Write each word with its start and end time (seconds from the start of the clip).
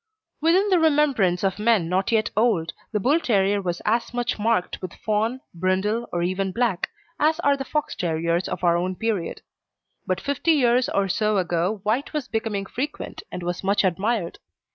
Within 0.41 0.69
the 0.69 0.79
remembrance 0.79 1.43
of 1.43 1.59
men 1.59 1.87
not 1.87 2.11
yet 2.11 2.31
old 2.35 2.73
the 2.91 2.99
Bull 2.99 3.19
terrier 3.19 3.61
was 3.61 3.83
as 3.85 4.15
much 4.15 4.39
marked 4.39 4.81
with 4.81 4.95
fawn, 4.95 5.41
brindle, 5.53 6.09
or 6.11 6.23
even 6.23 6.51
black, 6.51 6.89
as 7.19 7.39
are 7.41 7.55
the 7.55 7.63
Fox 7.65 7.93
terriers 7.95 8.47
of 8.49 8.63
our 8.63 8.75
own 8.77 8.95
period. 8.95 9.43
But 10.07 10.19
fifty 10.19 10.53
years 10.53 10.89
or 10.89 11.07
so 11.07 11.37
ago 11.37 11.81
white 11.83 12.13
was 12.13 12.27
becoming 12.27 12.65
frequent, 12.65 13.21
and 13.31 13.43
was 13.43 13.63
much 13.63 13.83
admired. 13.83 14.39